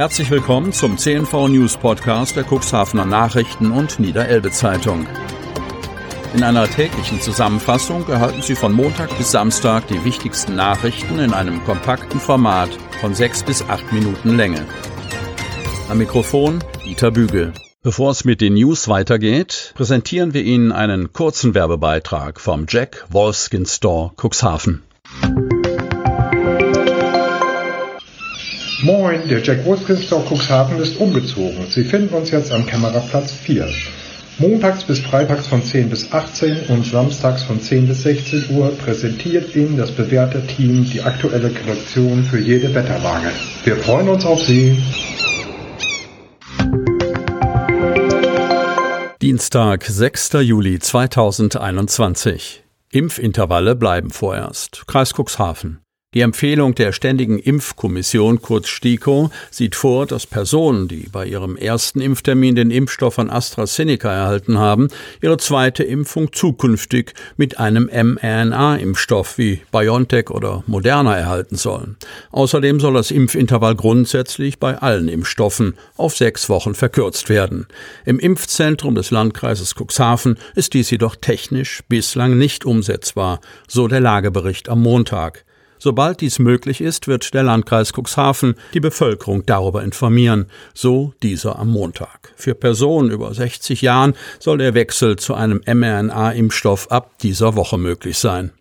[0.00, 5.06] Herzlich willkommen zum CNV News Podcast der Cuxhavener Nachrichten und Niederelbe Zeitung.
[6.32, 11.62] In einer täglichen Zusammenfassung erhalten Sie von Montag bis Samstag die wichtigsten Nachrichten in einem
[11.64, 12.70] kompakten Format
[13.02, 14.64] von sechs bis acht Minuten Länge.
[15.90, 17.52] Am Mikrofon Dieter Bügel.
[17.82, 23.66] Bevor es mit den News weitergeht, präsentieren wir Ihnen einen kurzen Werbebeitrag vom Jack Wolfskin
[23.66, 24.82] Store Cuxhaven.
[28.82, 31.66] Moin, der Jack Wolfskin Store Cuxhaven ist umgezogen.
[31.68, 33.68] Sie finden uns jetzt am Kämmererplatz 4.
[34.38, 39.54] Montags bis freitags von 10 bis 18 und samstags von 10 bis 16 Uhr präsentiert
[39.54, 43.32] Ihnen das bewährte Team die aktuelle Kollektion für jede Wetterlage.
[43.64, 44.82] Wir freuen uns auf Sie.
[49.20, 50.32] Dienstag, 6.
[50.40, 52.64] Juli 2021.
[52.90, 54.84] Impfintervalle bleiben vorerst.
[54.86, 55.80] Kreis Cuxhaven.
[56.12, 62.00] Die Empfehlung der Ständigen Impfkommission, kurz STIKO, sieht vor, dass Personen, die bei ihrem ersten
[62.00, 64.88] Impftermin den Impfstoff von AstraZeneca erhalten haben,
[65.22, 71.96] ihre zweite Impfung zukünftig mit einem mRNA-Impfstoff wie BioNTech oder Moderna erhalten sollen.
[72.32, 77.68] Außerdem soll das Impfintervall grundsätzlich bei allen Impfstoffen auf sechs Wochen verkürzt werden.
[78.04, 84.68] Im Impfzentrum des Landkreises Cuxhaven ist dies jedoch technisch bislang nicht umsetzbar, so der Lagebericht
[84.68, 85.44] am Montag.
[85.82, 91.70] Sobald dies möglich ist, wird der Landkreis Cuxhaven die Bevölkerung darüber informieren, so dieser am
[91.70, 92.34] Montag.
[92.36, 98.18] Für Personen über 60 Jahren soll der Wechsel zu einem mRNA-Impfstoff ab dieser Woche möglich
[98.18, 98.52] sein.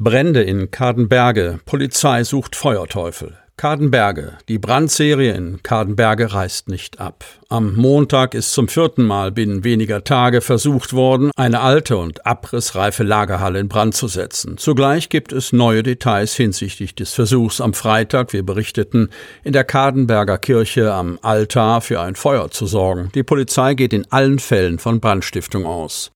[0.00, 1.60] Brände in Kadenberge.
[1.64, 3.38] Polizei sucht Feuerteufel.
[3.56, 4.32] Kadenberge.
[4.48, 7.24] Die Brandserie in Kadenberge reißt nicht ab.
[7.48, 13.04] Am Montag ist zum vierten Mal binnen weniger Tage versucht worden, eine alte und abrissreife
[13.04, 14.58] Lagerhalle in Brand zu setzen.
[14.58, 19.10] Zugleich gibt es neue Details hinsichtlich des Versuchs am Freitag, wir berichteten,
[19.44, 23.10] in der Kadenberger Kirche am Altar für ein Feuer zu sorgen.
[23.14, 26.10] Die Polizei geht in allen Fällen von Brandstiftung aus.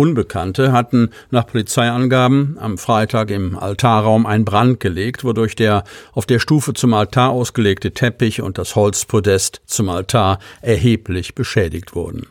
[0.00, 5.84] Unbekannte hatten nach Polizeiangaben am Freitag im Altarraum einen Brand gelegt, wodurch der
[6.14, 12.26] auf der Stufe zum Altar ausgelegte Teppich und das Holzpodest zum Altar erheblich beschädigt wurden.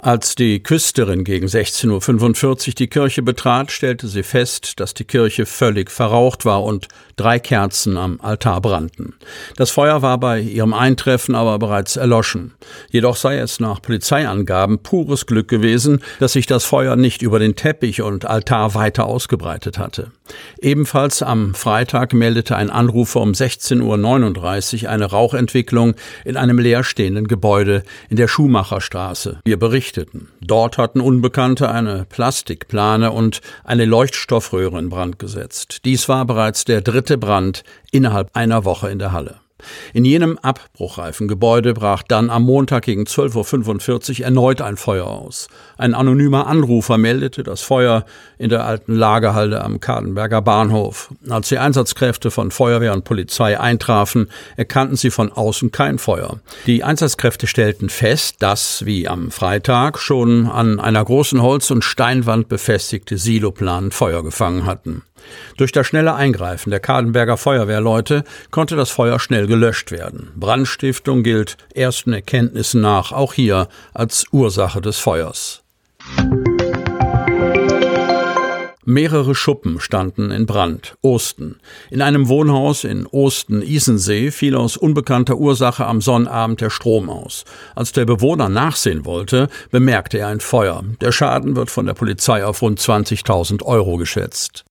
[0.00, 5.44] Als die Küsterin gegen 16.45 Uhr die Kirche betrat, stellte sie fest, dass die Kirche
[5.44, 6.86] völlig verraucht war und
[7.16, 9.14] drei Kerzen am Altar brannten.
[9.56, 12.54] Das Feuer war bei ihrem Eintreffen aber bereits erloschen.
[12.90, 17.56] Jedoch sei es nach Polizeiangaben pures Glück gewesen, dass sich das Feuer nicht über den
[17.56, 20.12] Teppich und Altar weiter ausgebreitet hatte.
[20.60, 25.94] Ebenfalls am Freitag meldete ein Anrufer um 16.39 Uhr eine Rauchentwicklung
[26.24, 29.40] in einem leerstehenden Gebäude in der Schuhmacherstraße.
[29.44, 30.28] Wir berichteten.
[30.40, 35.80] Dort hatten Unbekannte eine Plastikplane und eine Leuchtstoffröhre in Brand gesetzt.
[35.84, 39.40] Dies war bereits der dritte Brand innerhalb einer Woche in der Halle.
[39.92, 45.48] In jenem abbruchreifen Gebäude brach dann am Montag gegen 12.45 Uhr erneut ein Feuer aus.
[45.76, 48.04] Ein anonymer Anrufer meldete das Feuer
[48.38, 51.12] in der alten Lagerhalle am Kadenberger Bahnhof.
[51.28, 56.38] Als die Einsatzkräfte von Feuerwehr und Polizei eintrafen, erkannten sie von außen kein Feuer.
[56.66, 62.48] Die Einsatzkräfte stellten fest, dass, wie am Freitag, schon an einer großen Holz- und Steinwand
[62.48, 65.02] befestigte Siloplan Feuer gefangen hatten.
[65.56, 70.32] Durch das schnelle Eingreifen der Kadenberger Feuerwehrleute konnte das Feuer schnell gelöscht werden.
[70.36, 75.62] Brandstiftung gilt ersten Erkenntnissen nach auch hier als Ursache des Feuers.
[78.90, 80.96] Mehrere Schuppen standen in Brand.
[81.02, 81.60] Osten.
[81.90, 87.44] In einem Wohnhaus in Osten-Isensee fiel aus unbekannter Ursache am Sonnabend der Strom aus.
[87.74, 90.82] Als der Bewohner nachsehen wollte, bemerkte er ein Feuer.
[91.02, 94.64] Der Schaden wird von der Polizei auf rund 20.000 Euro geschätzt.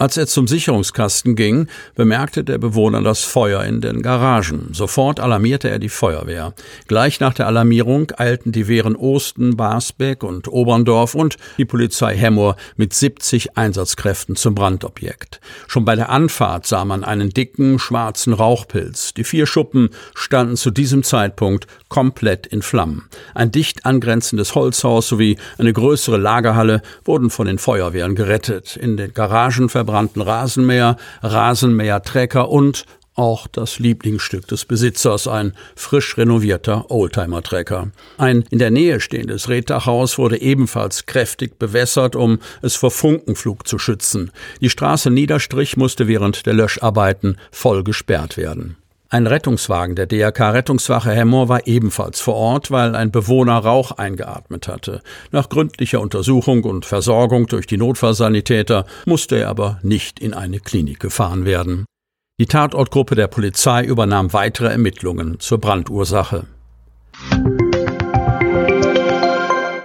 [0.00, 4.70] Als er zum Sicherungskasten ging, bemerkte der Bewohner das Feuer in den Garagen.
[4.72, 6.54] Sofort alarmierte er die Feuerwehr.
[6.88, 12.56] Gleich nach der Alarmierung eilten die Wehren Osten, Basbeck und Oberndorf und die Polizei Hemmoor
[12.78, 15.38] mit 70 Einsatzkräften zum Brandobjekt.
[15.68, 19.12] Schon bei der Anfahrt sah man einen dicken, schwarzen Rauchpilz.
[19.12, 23.04] Die vier Schuppen standen zu diesem Zeitpunkt komplett in Flammen.
[23.34, 28.78] Ein dicht angrenzendes Holzhaus sowie eine größere Lagerhalle wurden von den Feuerwehren gerettet.
[28.78, 32.84] In den Garagen verbrannten Rasenmäher, Rasenmähertrecker und
[33.16, 37.90] auch das Lieblingsstück des Besitzers, ein frisch renovierter Oldtimer-Trecker.
[38.16, 43.78] Ein in der Nähe stehendes Reddachhaus wurde ebenfalls kräftig bewässert, um es vor Funkenflug zu
[43.78, 44.30] schützen.
[44.60, 48.76] Die Straße Niederstrich musste während der Löscharbeiten voll gesperrt werden.
[49.12, 54.68] Ein Rettungswagen der DRK Rettungswache Hemmoor war ebenfalls vor Ort, weil ein Bewohner Rauch eingeatmet
[54.68, 55.02] hatte.
[55.32, 61.00] Nach gründlicher Untersuchung und Versorgung durch die Notfallsanitäter musste er aber nicht in eine Klinik
[61.00, 61.86] gefahren werden.
[62.38, 66.44] Die Tatortgruppe der Polizei übernahm weitere Ermittlungen zur Brandursache.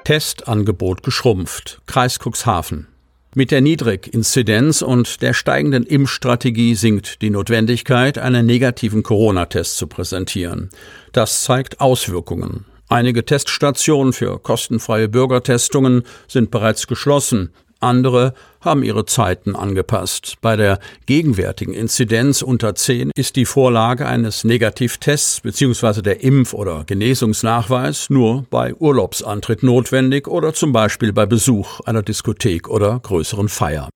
[0.03, 1.81] Testangebot geschrumpft.
[1.87, 2.94] Kreis Cuxhaven.
[3.37, 10.69] Mit der Niedriginzidenz und der steigenden Impfstrategie sinkt die Notwendigkeit, einen negativen Corona-Test zu präsentieren.
[11.11, 12.63] Das zeigt Auswirkungen.
[12.87, 17.51] Einige Teststationen für kostenfreie Bürgertestungen sind bereits geschlossen.
[17.79, 20.35] Andere haben ihre Zeiten angepasst.
[20.41, 26.01] Bei der gegenwärtigen Inzidenz unter 10 ist die Vorlage eines Negativtests bzw.
[26.01, 32.67] der Impf- oder Genesungsnachweis nur bei Urlaubsantritt notwendig oder zum Beispiel bei Besuch einer Diskothek
[32.67, 33.89] oder größeren Feier.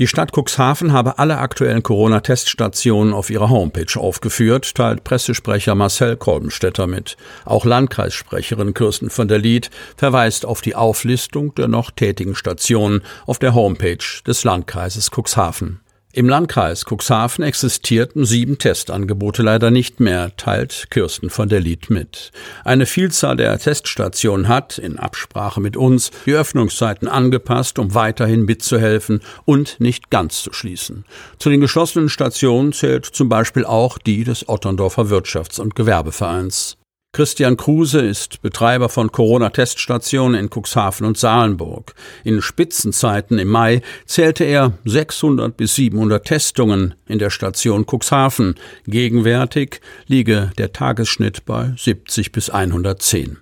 [0.00, 6.86] Die Stadt Cuxhaven habe alle aktuellen Corona-Teststationen auf ihrer Homepage aufgeführt, teilt Pressesprecher Marcel Kolbenstädter
[6.86, 7.18] mit.
[7.44, 9.68] Auch Landkreissprecherin Kirsten von der Lied
[9.98, 15.80] verweist auf die Auflistung der noch tätigen Stationen auf der Homepage des Landkreises Cuxhaven.
[16.12, 22.32] Im Landkreis Cuxhaven existierten sieben Testangebote leider nicht mehr, teilt Kirsten von der Lied mit.
[22.64, 29.20] Eine Vielzahl der Teststationen hat, in Absprache mit uns, die Öffnungszeiten angepasst, um weiterhin mitzuhelfen
[29.44, 31.04] und nicht ganz zu schließen.
[31.38, 36.76] Zu den geschlossenen Stationen zählt zum Beispiel auch die des Otterndorfer Wirtschafts- und Gewerbevereins.
[37.12, 41.92] Christian Kruse ist Betreiber von Corona-Teststationen in Cuxhaven und Salenburg.
[42.22, 48.54] In Spitzenzeiten im Mai zählte er 600 bis 700 Testungen in der Station Cuxhaven.
[48.86, 53.38] Gegenwärtig liege der Tagesschnitt bei 70 bis 110.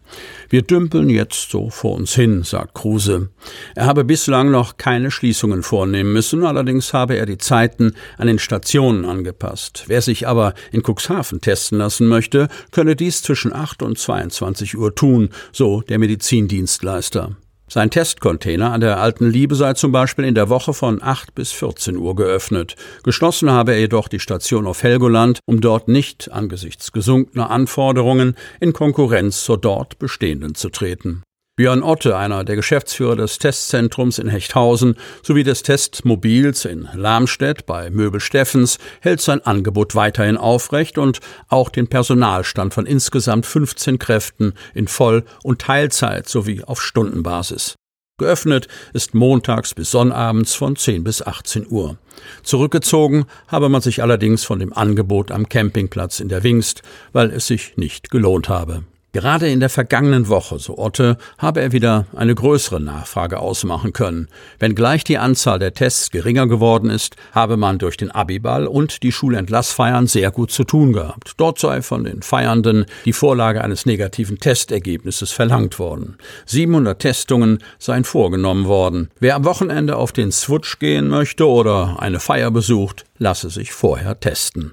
[0.49, 3.31] Wir dümpeln jetzt so vor uns hin, sagt Kruse.
[3.75, 8.39] Er habe bislang noch keine Schließungen vornehmen müssen, allerdings habe er die Zeiten an den
[8.39, 9.85] Stationen angepasst.
[9.87, 14.95] Wer sich aber in Cuxhaven testen lassen möchte, könne dies zwischen 8 und 22 Uhr
[14.95, 17.37] tun, so der Medizindienstleister.
[17.71, 21.53] Sein Testcontainer an der Alten Liebe sei zum Beispiel in der Woche von 8 bis
[21.53, 22.77] 14 Uhr geöffnet.
[23.03, 28.73] Geschlossen habe er jedoch die Station auf Helgoland, um dort nicht angesichts gesunkener Anforderungen in
[28.73, 31.23] Konkurrenz zur dort bestehenden zu treten.
[31.59, 34.95] Björn Otte, einer der Geschäftsführer des Testzentrums in Hechthausen
[35.25, 41.19] sowie des Testmobils in Lamstedt bei Möbel Steffens, hält sein Angebot weiterhin aufrecht und
[41.49, 47.75] auch den Personalstand von insgesamt 15 Kräften in Voll- und Teilzeit sowie auf Stundenbasis.
[48.19, 51.99] Geöffnet ist montags bis sonnabends von 10 bis 18 Uhr.
[52.45, 56.83] Zurückgezogen habe man sich allerdings von dem Angebot am Campingplatz in der Wingst,
[57.13, 58.85] weil es sich nicht gelohnt habe.
[59.13, 64.29] Gerade in der vergangenen Woche, so Otte, habe er wieder eine größere Nachfrage ausmachen können.
[64.59, 69.11] Wenngleich die Anzahl der Tests geringer geworden ist, habe man durch den Abiball und die
[69.11, 71.33] Schulentlassfeiern sehr gut zu tun gehabt.
[71.39, 76.19] Dort sei von den Feiernden die Vorlage eines negativen Testergebnisses verlangt worden.
[76.45, 79.11] 700 Testungen seien vorgenommen worden.
[79.21, 84.21] Wer am Wochenende auf den Swutsch gehen möchte oder eine Feier besucht, lasse sich vorher
[84.21, 84.73] testen.